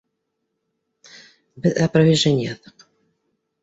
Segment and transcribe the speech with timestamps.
[1.69, 2.91] Беҙ опровержение яҙҙыҡ